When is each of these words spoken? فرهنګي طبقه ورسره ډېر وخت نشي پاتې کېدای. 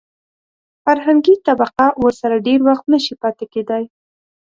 فرهنګي 0.83 1.35
طبقه 1.47 1.87
ورسره 2.01 2.35
ډېر 2.47 2.59
وخت 2.69 2.85
نشي 2.93 3.15
پاتې 3.21 3.45
کېدای. 3.53 3.83